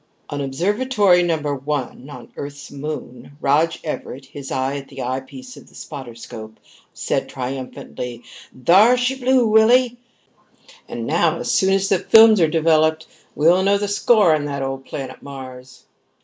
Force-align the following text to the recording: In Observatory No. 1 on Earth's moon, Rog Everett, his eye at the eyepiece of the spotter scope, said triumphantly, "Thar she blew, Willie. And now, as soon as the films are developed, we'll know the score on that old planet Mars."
In 0.31 0.41
Observatory 0.41 1.21
No. 1.21 1.37
1 1.37 2.09
on 2.09 2.31
Earth's 2.35 2.71
moon, 2.71 3.37
Rog 3.39 3.73
Everett, 3.83 4.25
his 4.25 4.49
eye 4.51 4.77
at 4.77 4.87
the 4.87 5.03
eyepiece 5.03 5.57
of 5.57 5.69
the 5.69 5.75
spotter 5.75 6.15
scope, 6.15 6.57
said 6.91 7.29
triumphantly, 7.29 8.23
"Thar 8.65 8.97
she 8.97 9.19
blew, 9.19 9.45
Willie. 9.45 9.99
And 10.89 11.05
now, 11.05 11.37
as 11.37 11.51
soon 11.51 11.71
as 11.75 11.89
the 11.89 11.99
films 11.99 12.41
are 12.41 12.47
developed, 12.49 13.05
we'll 13.35 13.61
know 13.61 13.77
the 13.77 13.87
score 13.87 14.33
on 14.33 14.45
that 14.45 14.63
old 14.63 14.85
planet 14.85 15.21
Mars." 15.21 15.83